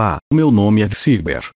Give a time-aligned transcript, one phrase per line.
[0.00, 1.50] Olá, meu nome é Ciber.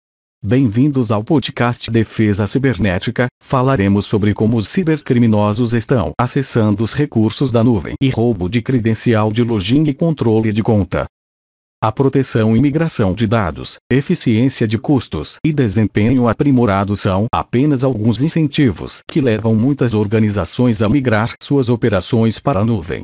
[0.43, 3.27] Bem-vindos ao podcast Defesa Cibernética.
[3.39, 9.31] Falaremos sobre como os cibercriminosos estão acessando os recursos da nuvem e roubo de credencial
[9.31, 11.05] de login e controle de conta.
[11.85, 18.23] A proteção e migração de dados, eficiência de custos e desempenho aprimorado são apenas alguns
[18.23, 23.03] incentivos que levam muitas organizações a migrar suas operações para a nuvem.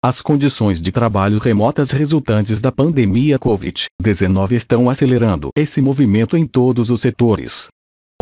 [0.00, 6.88] As condições de trabalho remotas resultantes da pandemia Covid-19 estão acelerando esse movimento em todos
[6.88, 7.66] os setores.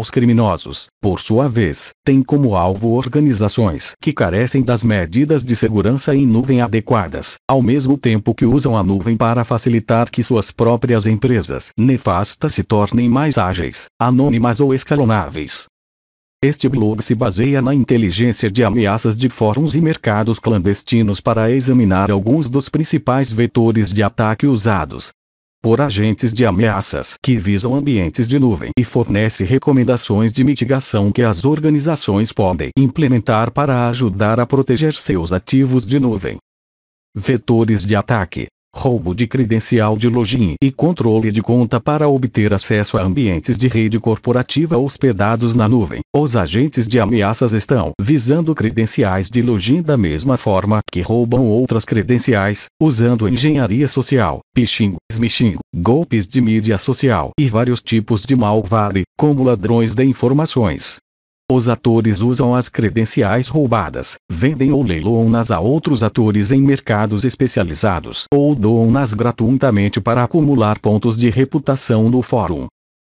[0.01, 6.17] Os criminosos, por sua vez, têm como alvo organizações que carecem das medidas de segurança
[6.17, 11.07] em nuvem adequadas, ao mesmo tempo que usam a nuvem para facilitar que suas próprias
[11.07, 15.67] empresas nefastas se tornem mais ágeis, anônimas ou escalonáveis.
[16.43, 22.11] Este blog se baseia na inteligência de ameaças de fóruns e mercados clandestinos para examinar
[22.11, 25.11] alguns dos principais vetores de ataque usados
[25.63, 31.23] por agentes de ameaças que visam ambientes de nuvem e fornece recomendações de mitigação que
[31.23, 36.37] as organizações podem implementar para ajudar a proteger seus ativos de nuvem.
[37.17, 42.99] Vetores de ataque roubo de credencial de login e controle de conta para obter acesso
[42.99, 46.01] a ambientes de rede corporativa hospedados na nuvem.
[46.15, 51.85] Os agentes de ameaças estão visando credenciais de login da mesma forma que roubam outras
[51.85, 59.03] credenciais, usando engenharia social, phishing, smishing, golpes de mídia social e vários tipos de malware,
[59.17, 60.99] como ladrões de informações.
[61.51, 68.25] Os atores usam as credenciais roubadas, vendem ou leiloam-nas a outros atores em mercados especializados
[68.35, 72.67] ou doam-nas gratuitamente para acumular pontos de reputação no fórum.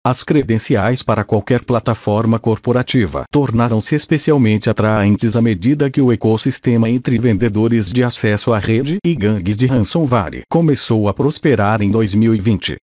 [0.04, 7.18] As credenciais para qualquer plataforma corporativa tornaram-se especialmente atraentes à medida que o ecossistema entre
[7.18, 12.76] vendedores de acesso à rede e gangues de ransomware começou a prosperar em 2020.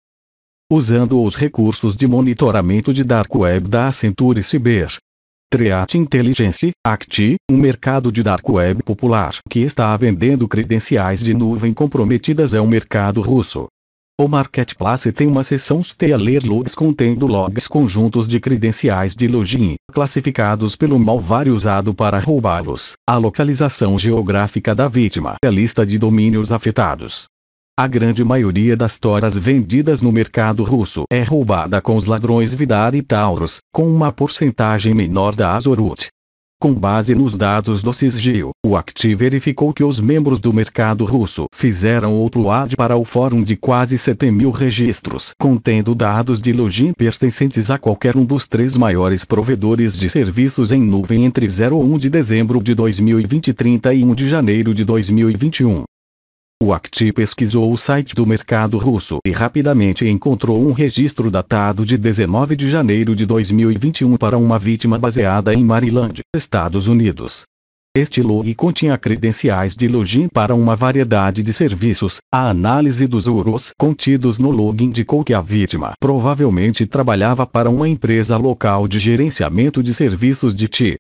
[0.72, 5.00] Usando os recursos de monitoramento de Dark Web da Accenture Cyber,
[5.52, 11.74] Threat Intelligence, ACT, um mercado de dark web popular que está vendendo credenciais de nuvem
[11.74, 13.66] comprometidas é um mercado russo.
[14.22, 20.76] O Marketplace tem uma seção Stealer Logs contendo logs conjuntos de credenciais de login, classificados
[20.76, 27.26] pelo malware usado para roubá-los, a localização geográfica da vítima a lista de domínios afetados.
[27.80, 32.94] A grande maioria das toras vendidas no mercado russo é roubada com os ladrões Vidar
[32.94, 36.10] e Taurus, com uma porcentagem menor da Azorut.
[36.62, 41.46] Com base nos dados do Sysgeo, o Acti verificou que os membros do mercado russo
[41.56, 47.72] fizeram upload para o fórum de quase 7 mil registros, contendo dados de login pertencentes
[47.72, 52.62] a qualquer um dos três maiores provedores de serviços em nuvem entre 01 de dezembro
[52.62, 55.86] de 2020 e 31 de janeiro de 2021.
[56.62, 61.98] O Acti pesquisou o site do mercado russo e rapidamente encontrou um registro datado de
[61.98, 67.44] 19 de janeiro de 2021 para uma vítima baseada em Maryland, Estados Unidos.
[67.96, 72.18] Este log continha credenciais de login para uma variedade de serviços.
[72.30, 77.88] A análise dos UROs contidos no log indicou que a vítima provavelmente trabalhava para uma
[77.88, 80.98] empresa local de gerenciamento de serviços de TI,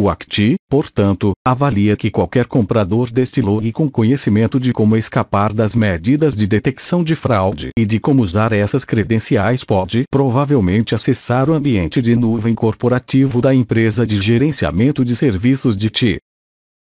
[0.00, 5.74] o ACTI, portanto, avalia que qualquer comprador deste log com conhecimento de como escapar das
[5.74, 11.52] medidas de detecção de fraude e de como usar essas credenciais pode provavelmente acessar o
[11.52, 16.18] ambiente de nuvem corporativo da empresa de gerenciamento de serviços de TI.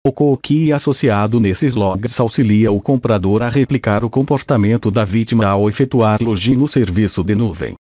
[0.07, 5.69] O cookie associado nesses logs auxilia o comprador a replicar o comportamento da vítima ao
[5.69, 7.75] efetuar login no serviço de nuvem.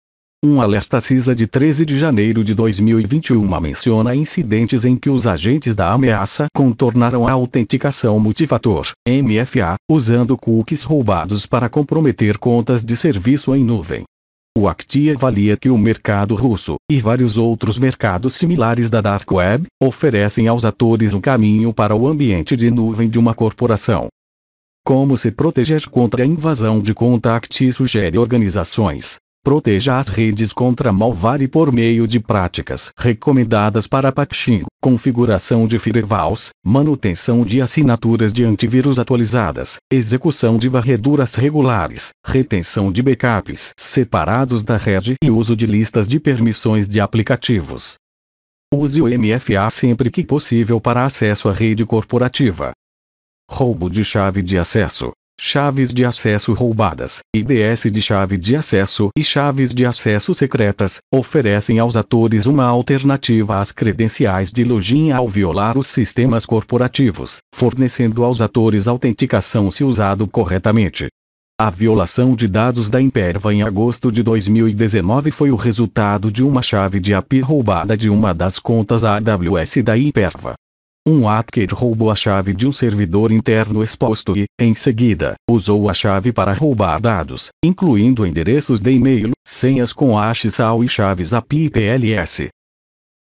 [0.45, 5.73] Um alerta CISA de 13 de janeiro de 2021 menciona incidentes em que os agentes
[5.73, 13.55] da ameaça contornaram a autenticação multifator, MFA, usando cookies roubados para comprometer contas de serviço
[13.55, 14.03] em nuvem.
[14.55, 19.65] O ACTI avalia que o mercado russo, e vários outros mercados similares da Dark Web,
[19.81, 24.07] oferecem aos atores um caminho para o ambiente de nuvem de uma corporação.
[24.85, 29.17] Como se proteger contra a invasão de conta ACTI sugere organizações,
[29.47, 36.49] Proteja as redes contra malware por meio de práticas recomendadas para patching, configuração de firewalls,
[36.65, 44.75] manutenção de assinaturas de antivírus atualizadas, execução de varreduras regulares, retenção de backups separados da
[44.75, 47.95] rede e uso de listas de permissões de aplicativos.
[48.73, 52.73] Use o MFA sempre que possível para acesso à rede corporativa.
[53.49, 55.13] Roubo de chave de acesso.
[55.39, 61.79] Chaves de acesso roubadas, IDS de chave de acesso e chaves de acesso secretas, oferecem
[61.79, 68.41] aos atores uma alternativa às credenciais de login ao violar os sistemas corporativos, fornecendo aos
[68.41, 71.07] atores autenticação se usado corretamente.
[71.59, 76.61] A violação de dados da Imperva em agosto de 2019 foi o resultado de uma
[76.61, 80.53] chave de API roubada de uma das contas AWS da Imperva.
[81.07, 85.93] Um hacker roubou a chave de um servidor interno exposto e, em seguida, usou a
[85.93, 92.49] chave para roubar dados, incluindo endereços de e-mail, senhas com HSAL e chaves API PLS.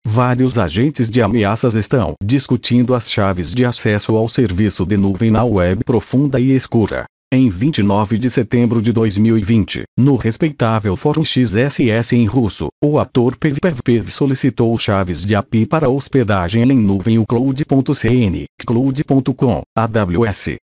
[0.05, 5.45] Vários agentes de ameaças estão discutindo as chaves de acesso ao serviço de nuvem na
[5.45, 7.05] web profunda e escura.
[7.33, 14.13] Em 29 de setembro de 2020, no respeitável Fórum XSS em russo, o ator PevPevPev
[14.13, 20.57] solicitou chaves de API para hospedagem em nuvem cloud.cn, cloud.com, AWS.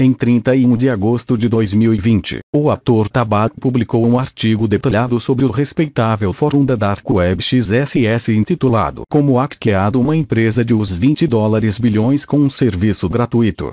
[0.00, 5.50] Em 31 de agosto de 2020, o ator Tabak publicou um artigo detalhado sobre o
[5.50, 11.78] respeitável fórum da Dark Web XSS intitulado Como hackeado uma empresa de os 20 dólares
[11.78, 13.72] bilhões com um serviço gratuito.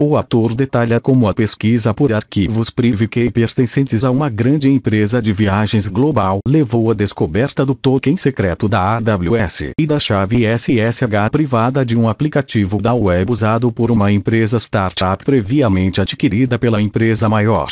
[0.00, 5.32] O ator detalha como a pesquisa por arquivos private pertencentes a uma grande empresa de
[5.32, 11.84] viagens global levou à descoberta do token secreto da AWS e da chave SSH privada
[11.84, 17.66] de um aplicativo da web usado por uma empresa startup previamente adquirida pela empresa maior.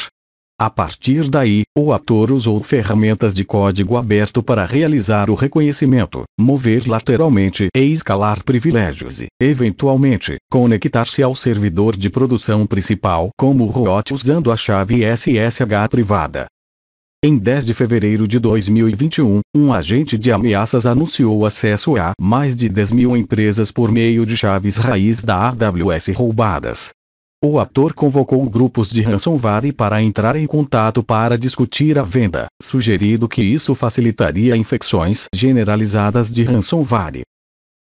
[0.58, 6.88] A partir daí, o ator usou ferramentas de código aberto para realizar o reconhecimento, mover
[6.88, 14.50] lateralmente e escalar privilégios e, eventualmente, conectar-se ao servidor de produção principal como root usando
[14.50, 16.46] a chave SSH privada.
[17.22, 22.70] Em 10 de fevereiro de 2021, um agente de ameaças anunciou acesso a mais de
[22.70, 26.92] 10 mil empresas por meio de chaves raiz da AWS roubadas.
[27.44, 33.28] O ator convocou grupos de ransomware para entrar em contato para discutir a venda, sugerindo
[33.28, 37.22] que isso facilitaria infecções generalizadas de ransomware.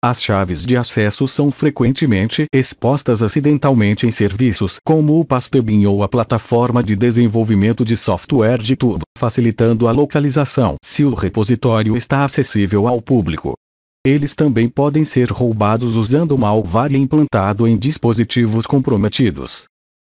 [0.02, 6.08] As chaves de acesso são frequentemente expostas acidentalmente em serviços como o Pastebin ou a
[6.08, 12.86] plataforma de desenvolvimento de software de Turbo, facilitando a localização se o repositório está acessível
[12.86, 13.54] ao público.
[14.06, 19.66] Eles também podem ser roubados usando malware implantado em dispositivos comprometidos.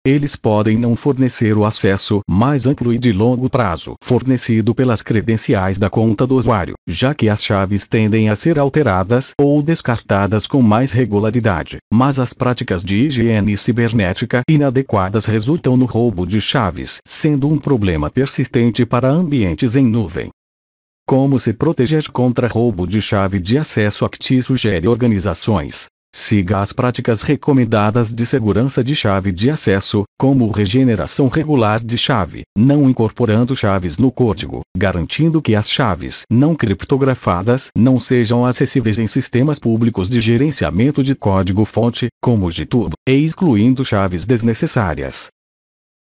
[0.06, 5.78] Eles podem não fornecer o acesso mais amplo e de longo prazo fornecido pelas credenciais
[5.78, 10.60] da conta do usuário, já que as chaves tendem a ser alteradas ou descartadas com
[10.60, 17.48] mais regularidade, mas as práticas de higiene cibernética inadequadas resultam no roubo de chaves, sendo
[17.48, 20.28] um problema persistente para ambientes em nuvem.
[21.08, 25.86] Como se proteger contra roubo de chave de acesso ACTI sugere organizações.
[26.14, 32.42] Siga as práticas recomendadas de segurança de chave de acesso, como regeneração regular de chave,
[32.54, 39.06] não incorporando chaves no código, garantindo que as chaves não criptografadas não sejam acessíveis em
[39.06, 45.28] sistemas públicos de gerenciamento de código-fonte, como o GitHub, e excluindo chaves desnecessárias.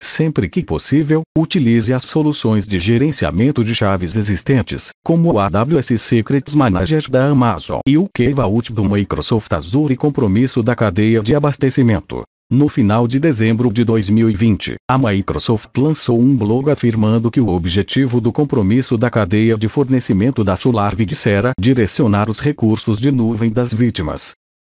[0.03, 6.55] Sempre que possível, utilize as soluções de gerenciamento de chaves existentes, como o AWS Secrets
[6.55, 11.35] Manager da Amazon e o Key Vault do Microsoft Azure e compromisso da cadeia de
[11.35, 12.23] abastecimento.
[12.51, 18.21] No final de dezembro de 2020, a Microsoft lançou um blog afirmando que o objetivo
[18.21, 23.73] do compromisso da cadeia de fornecimento da SolarWinds era direcionar os recursos de nuvem das
[23.73, 24.35] vítimas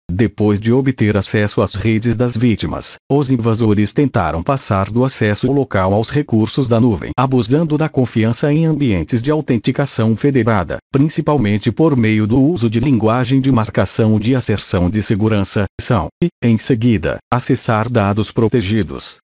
[0.10, 5.94] depois de obter acesso às redes das vítimas, os invasores tentaram passar do acesso local
[5.94, 12.26] aos recursos da nuvem, abusando da confiança em ambientes de autenticação federada, principalmente por meio
[12.26, 17.90] do uso de linguagem de marcação de asserção de segurança, são, e, em seguida, acessar
[17.90, 19.20] dados protegidos.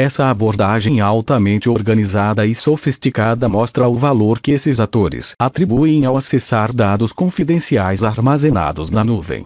[0.00, 6.72] Essa abordagem altamente organizada e sofisticada mostra o valor que esses atores atribuem ao acessar
[6.72, 9.42] dados confidenciais armazenados na nuvem.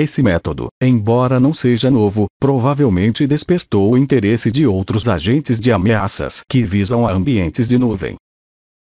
[0.00, 6.40] Esse método, embora não seja novo, provavelmente despertou o interesse de outros agentes de ameaças
[6.48, 8.14] que visam a ambientes de nuvem.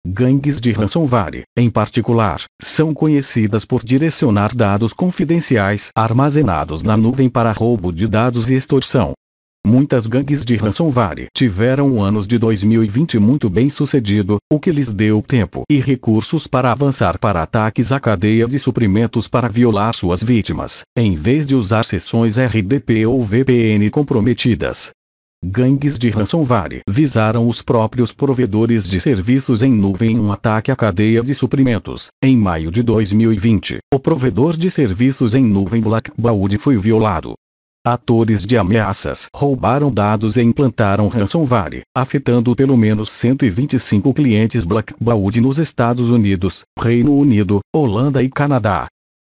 [0.06, 7.52] Gangues de ransomware, em particular, são conhecidas por direcionar dados confidenciais armazenados na nuvem para
[7.52, 9.12] roubo de dados e extorsão.
[9.64, 15.22] Muitas gangues de ransomware tiveram anos de 2020 muito bem sucedido, o que lhes deu
[15.22, 20.82] tempo e recursos para avançar para ataques à cadeia de suprimentos para violar suas vítimas,
[20.98, 24.90] em vez de usar sessões RDP ou VPN comprometidas.
[25.44, 30.76] Gangues de ransomware visaram os próprios provedores de serviços em nuvem em um ataque à
[30.76, 32.08] cadeia de suprimentos.
[32.22, 37.34] Em maio de 2020, o provedor de serviços em nuvem Blackbaud foi violado.
[37.84, 45.58] Atores de ameaças roubaram dados e implantaram ransomware, afetando pelo menos 125 clientes Blackbaud nos
[45.58, 48.86] Estados Unidos, Reino Unido, Holanda e Canadá.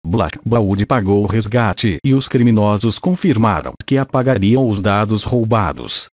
[0.02, 6.08] Blackbaud pagou o resgate e os criminosos confirmaram que apagariam os dados roubados.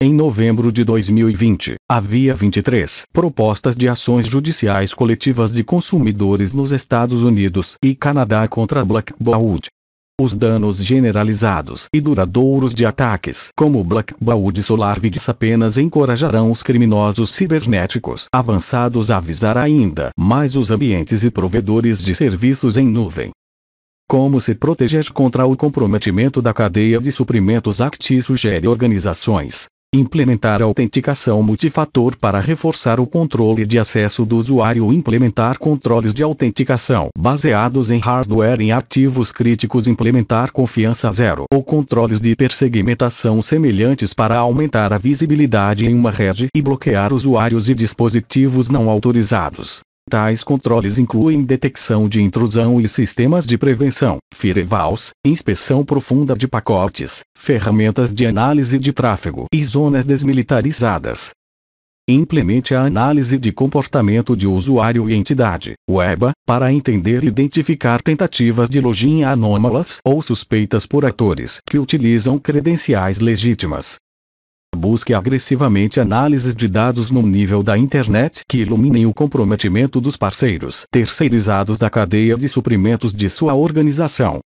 [0.00, 7.24] Em novembro de 2020, havia 23 propostas de ações judiciais coletivas de consumidores nos Estados
[7.24, 9.66] Unidos e Canadá contra Blackbaud.
[10.20, 17.30] Os danos generalizados e duradouros de ataques como Blackbaud e SolarWinds apenas encorajarão os criminosos
[17.30, 23.30] cibernéticos avançados a avisar ainda mais os ambientes e provedores de serviços em nuvem.
[24.06, 31.42] Como se proteger contra o comprometimento da cadeia de suprimentos Acti sugere organizações, Implementar autenticação
[31.42, 34.92] multifator para reforçar o controle de acesso do usuário.
[34.92, 39.88] Implementar controles de autenticação baseados em hardware em ativos críticos.
[39.88, 46.46] Implementar confiança zero ou controles de hipersegmentação semelhantes para aumentar a visibilidade em uma rede
[46.54, 49.80] e bloquear usuários e dispositivos não autorizados.
[50.10, 57.20] Tais controles incluem detecção de intrusão e sistemas de prevenção, firewalls, inspeção profunda de pacotes,
[57.38, 61.30] ferramentas de análise de tráfego e zonas desmilitarizadas.
[62.08, 68.68] Implemente a análise de comportamento de usuário e entidade, web, para entender e identificar tentativas
[68.68, 73.94] de login anômalas ou suspeitas por atores que utilizam credenciais legítimas.
[74.80, 80.86] Busque agressivamente análises de dados no nível da internet que iluminem o comprometimento dos parceiros
[80.90, 84.38] terceirizados da cadeia de suprimentos de sua organização.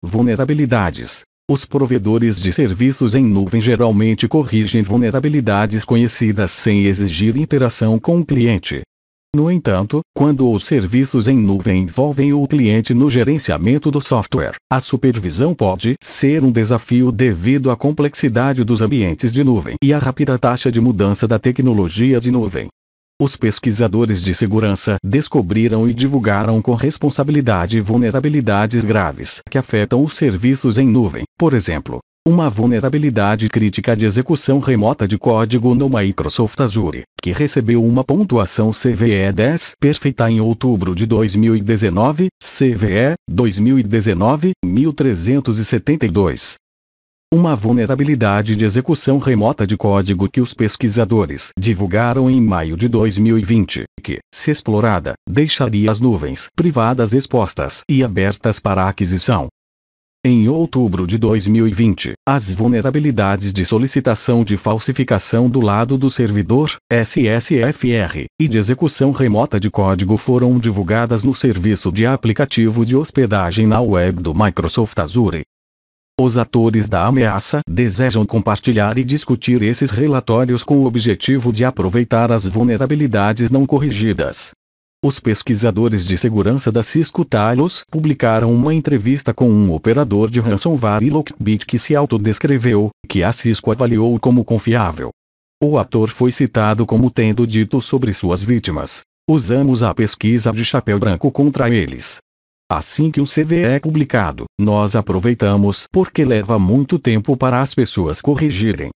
[0.00, 1.22] Vulnerabilidades.
[1.50, 8.24] Os provedores de serviços em nuvem geralmente corrigem vulnerabilidades conhecidas sem exigir interação com o
[8.24, 8.82] cliente.
[9.36, 14.80] No entanto, quando os serviços em nuvem envolvem o cliente no gerenciamento do software, a
[14.80, 20.38] supervisão pode ser um desafio devido à complexidade dos ambientes de nuvem e à rápida
[20.38, 22.68] taxa de mudança da tecnologia de nuvem.
[23.20, 30.78] Os pesquisadores de segurança descobriram e divulgaram com responsabilidade vulnerabilidades graves que afetam os serviços
[30.78, 37.04] em nuvem, por exemplo, uma vulnerabilidade crítica de execução remota de código no Microsoft Azure,
[37.22, 46.56] que recebeu uma pontuação CVE 10 perfeita em outubro de 2019, CVE 2019 1372.
[47.32, 53.84] Uma vulnerabilidade de execução remota de código que os pesquisadores divulgaram em maio de 2020,
[54.02, 59.48] que, se explorada, deixaria as nuvens privadas expostas e abertas para aquisição,
[60.26, 68.24] em outubro de 2020, as vulnerabilidades de solicitação de falsificação do lado do servidor, SSFR,
[68.40, 73.80] e de execução remota de código foram divulgadas no serviço de aplicativo de hospedagem na
[73.80, 75.44] web do Microsoft Azure.
[76.20, 82.32] Os atores da ameaça desejam compartilhar e discutir esses relatórios com o objetivo de aproveitar
[82.32, 84.50] as vulnerabilidades não corrigidas,
[85.06, 91.08] os pesquisadores de segurança da Cisco Talos publicaram uma entrevista com um operador de ransomware
[91.08, 95.10] Lockbit que se autodescreveu, que a Cisco avaliou como confiável.
[95.62, 100.98] O ator foi citado como tendo dito sobre suas vítimas: Usamos a pesquisa de chapéu
[100.98, 102.18] branco contra eles.
[102.68, 108.20] Assim que o CV é publicado, nós aproveitamos porque leva muito tempo para as pessoas
[108.20, 108.90] corrigirem.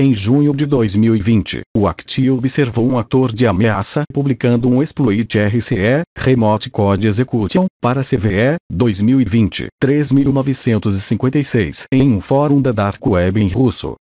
[0.00, 6.02] Em junho de 2020, o Acti observou um ator de ameaça publicando um exploit RCE,
[6.16, 13.96] Remote Code Execution, para CVE, 2020, 3956, em um fórum da Dark Web em russo.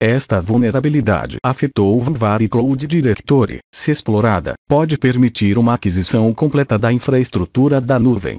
[0.00, 3.58] Esta vulnerabilidade afetou o Vanvari Cloud Directory.
[3.74, 8.38] Se explorada, pode permitir uma aquisição completa da infraestrutura da nuvem,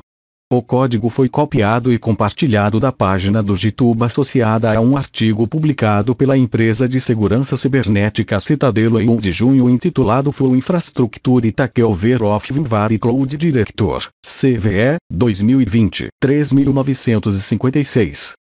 [0.58, 6.16] o código foi copiado e compartilhado da página do GitHub associada a um artigo publicado
[6.16, 12.54] pela empresa de segurança cibernética Citadelo em 1 de junho intitulado Flow Infrastructure Takeover of
[12.54, 18.34] Vinvari Cloud Director, CVE, 2020, 3956.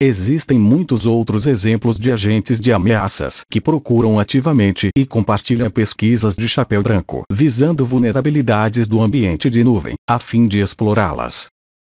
[0.00, 6.48] Existem muitos outros exemplos de agentes de ameaças que procuram ativamente e compartilham pesquisas de
[6.48, 11.48] chapéu branco visando vulnerabilidades do ambiente de nuvem, a fim de explorá-las.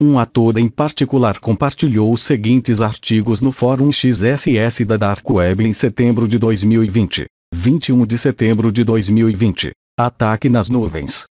[0.01, 5.74] Um ator em particular compartilhou os seguintes artigos no Fórum XSS da Dark Web em
[5.74, 7.25] setembro de 2020.
[7.53, 9.72] 21 de setembro de 2020.
[10.00, 11.25] Ataque nas nuvens.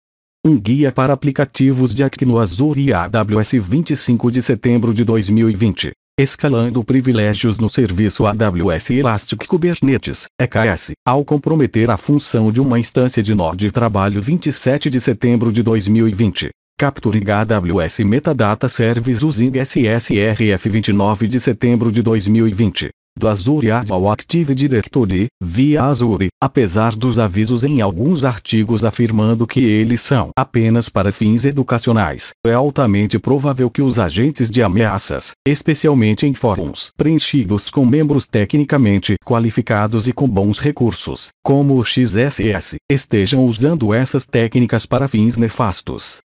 [0.45, 5.91] Um guia para aplicativos de ACK no Azure e AWS 25 de setembro de 2020.
[6.19, 13.23] Escalando privilégios no serviço AWS Elastic Kubernetes, EKS, ao comprometer a função de uma instância
[13.23, 16.49] de Node Trabalho 27 de setembro de 2020.
[16.79, 24.53] Capturing AWS Metadata Service using SSRF 29 de setembro de 2020 do Azure ao Active
[24.53, 31.11] Directory, via Azure, apesar dos avisos em alguns artigos afirmando que eles são apenas para
[31.11, 32.29] fins educacionais.
[32.45, 39.15] É altamente provável que os agentes de ameaças, especialmente em fóruns preenchidos com membros tecnicamente
[39.25, 46.19] qualificados e com bons recursos, como o XSS, estejam usando essas técnicas para fins nefastos.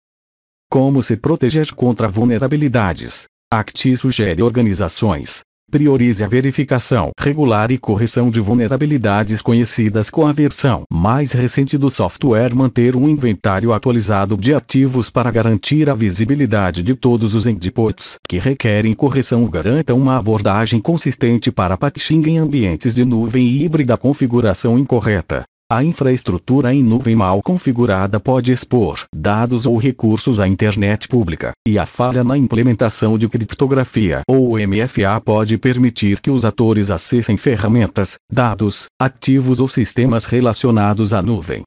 [0.72, 3.25] Como se proteger contra vulnerabilidades?
[3.51, 5.42] ACT sugere organizações.
[5.70, 11.90] Priorize a verificação regular e correção de vulnerabilidades conhecidas com a versão mais recente do
[11.90, 12.56] software.
[12.56, 18.40] Manter um inventário atualizado de ativos para garantir a visibilidade de todos os endpoints que
[18.40, 19.46] requerem correção.
[19.48, 23.98] Garanta uma abordagem consistente para patching em ambientes de nuvem e híbrida.
[23.98, 25.44] Configuração incorreta.
[25.72, 31.80] A infraestrutura em nuvem mal configurada pode expor dados ou recursos à internet pública, e
[31.80, 38.16] a falha na implementação de criptografia ou MFA pode permitir que os atores acessem ferramentas,
[38.30, 41.63] dados, ativos ou sistemas relacionados à nuvem.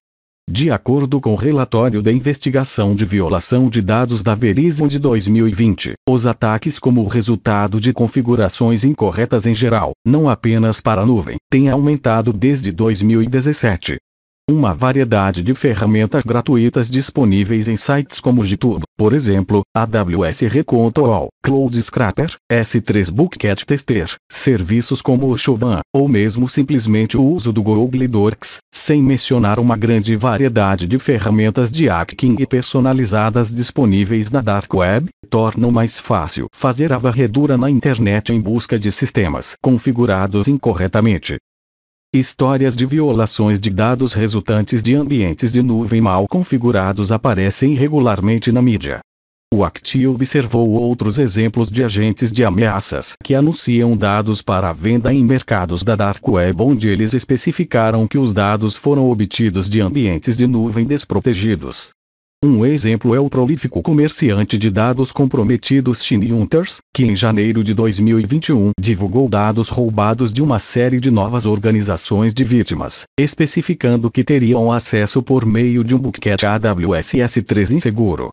[0.48, 5.94] De acordo com o relatório da investigação de violação de dados da Verizon de 2020,
[6.08, 11.70] os ataques como resultado de configurações incorretas em geral, não apenas para a nuvem, têm
[11.70, 13.96] aumentado desde 2017.
[14.46, 21.82] Uma variedade de ferramentas gratuitas disponíveis em sites como GitHub, por exemplo, AWS Recontol, Cloud
[21.82, 28.06] Scraper, S3 Bucket Tester, serviços como o Shodan, ou mesmo simplesmente o uso do Google
[28.06, 35.08] Docs, sem mencionar uma grande variedade de ferramentas de hacking personalizadas disponíveis na Dark Web,
[35.30, 41.38] tornam mais fácil fazer a varredura na internet em busca de sistemas configurados incorretamente.
[42.14, 48.62] Histórias de violações de dados resultantes de ambientes de nuvem mal configurados aparecem regularmente na
[48.62, 49.00] mídia.
[49.52, 55.24] O Acti observou outros exemplos de agentes de ameaças que anunciam dados para venda em
[55.24, 60.46] mercados da Dark Web onde eles especificaram que os dados foram obtidos de ambientes de
[60.46, 61.90] nuvem desprotegidos.
[62.46, 67.72] Um exemplo é o prolífico comerciante de dados comprometidos Shiny Hunters, que em janeiro de
[67.72, 74.70] 2021 divulgou dados roubados de uma série de novas organizações de vítimas, especificando que teriam
[74.70, 78.28] acesso por meio de um bucket AWS S3 inseguro.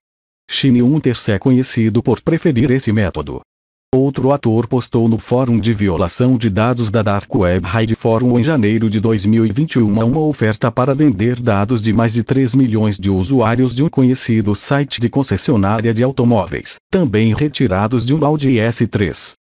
[0.50, 3.40] Shiny Hunters é conhecido por preferir esse método.
[3.94, 8.44] Outro ator postou no fórum de violação de dados da Dark Web Hide Forum em
[8.44, 13.76] janeiro de 2021 uma oferta para vender dados de mais de 3 milhões de usuários
[13.76, 19.34] de um conhecido site de concessionária de automóveis, também retirados de um Audi S3.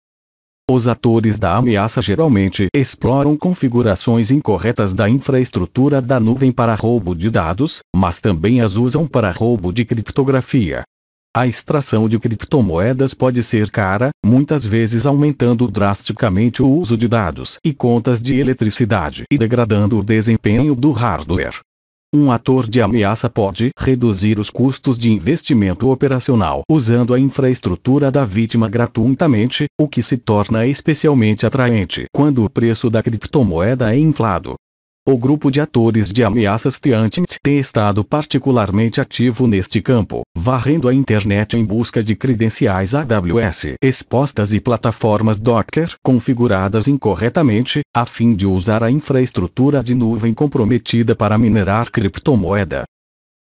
[0.68, 7.30] Os atores da ameaça geralmente exploram configurações incorretas da infraestrutura da nuvem para roubo de
[7.30, 10.82] dados, mas também as usam para roubo de criptografia,
[11.36, 17.56] a extração de criptomoedas pode ser cara, muitas vezes aumentando drasticamente o uso de dados
[17.64, 21.60] e contas de eletricidade e degradando o desempenho do hardware.
[22.12, 28.24] Um ator de ameaça pode reduzir os custos de investimento operacional usando a infraestrutura da
[28.24, 34.56] vítima gratuitamente, o que se torna especialmente atraente quando o preço da criptomoeda é inflado.
[35.10, 40.94] O grupo de atores de ameaças Teantint tem estado particularmente ativo neste campo, varrendo a
[40.94, 48.46] internet em busca de credenciais AWS expostas e plataformas Docker configuradas incorretamente, a fim de
[48.46, 52.84] usar a infraestrutura de nuvem comprometida para minerar criptomoeda.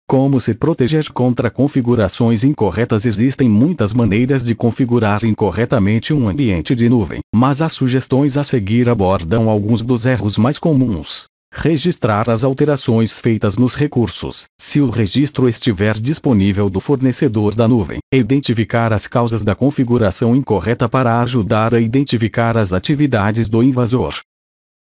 [0.08, 6.88] Como se proteger contra configurações incorretas Existem muitas maneiras de configurar incorretamente um ambiente de
[6.88, 11.26] nuvem, mas as sugestões a seguir abordam alguns dos erros mais comuns.
[11.52, 18.00] Registrar as alterações feitas nos recursos, se o registro estiver disponível do fornecedor da nuvem.
[18.14, 24.20] Identificar as causas da configuração incorreta para ajudar a identificar as atividades do invasor.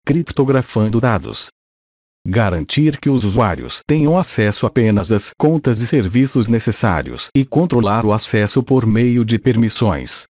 [0.06, 1.48] Criptografando dados.
[2.26, 8.12] Garantir que os usuários tenham acesso apenas às contas e serviços necessários e controlar o
[8.12, 10.24] acesso por meio de permissões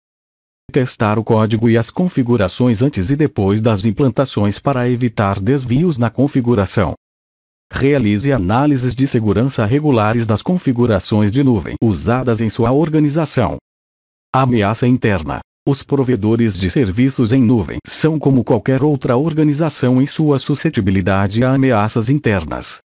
[0.72, 6.10] testar o código e as configurações antes e depois das implantações para evitar desvios na
[6.10, 6.94] configuração.
[7.72, 13.56] Realize análises de segurança regulares das configurações de nuvem usadas em sua organização.
[14.34, 15.40] Ameaça interna.
[15.68, 21.54] Os provedores de serviços em nuvem são como qualquer outra organização em sua suscetibilidade a
[21.54, 22.78] ameaças internas.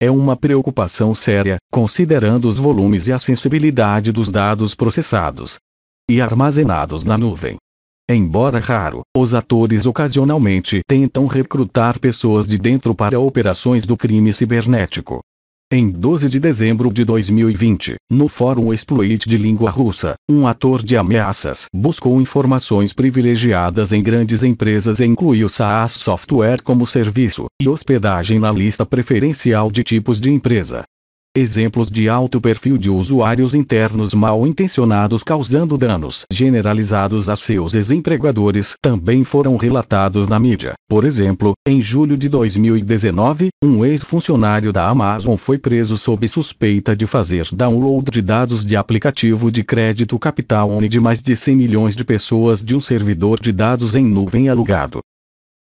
[0.00, 5.58] É uma preocupação séria, considerando os volumes e a sensibilidade dos dados processados,
[6.12, 7.56] e armazenados na nuvem.
[8.06, 15.20] Embora raro, os atores ocasionalmente tentam recrutar pessoas de dentro para operações do crime cibernético.
[15.72, 20.98] Em 12 de dezembro de 2020, no Fórum Exploit de Língua Russa, um ator de
[20.98, 28.38] ameaças buscou informações privilegiadas em grandes empresas e incluiu SaaS software como serviço e hospedagem
[28.38, 30.84] na lista preferencial de tipos de empresa.
[31.34, 38.74] Exemplos de alto perfil de usuários internos mal intencionados causando danos generalizados a seus ex-empregadores
[38.82, 40.74] também foram relatados na mídia.
[40.86, 47.06] Por exemplo, em julho de 2019, um ex-funcionário da Amazon foi preso sob suspeita de
[47.06, 51.96] fazer download de dados de aplicativo de crédito capital One de mais de 100 milhões
[51.96, 55.00] de pessoas de um servidor de dados em nuvem alugado.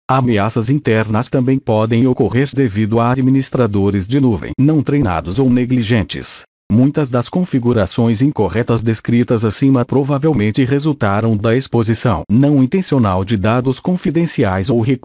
[0.08, 6.44] Ameaças internas também podem ocorrer devido a administradores de nuvem não treinados ou negligentes.
[6.72, 14.70] Muitas das configurações incorretas descritas acima provavelmente resultaram da exposição não intencional de dados confidenciais
[14.70, 14.96] ou recursos